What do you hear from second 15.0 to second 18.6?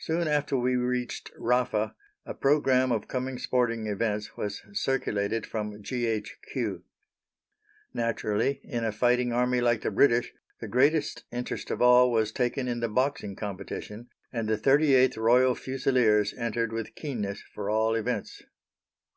Royal Fusiliers entered with keenness for all events.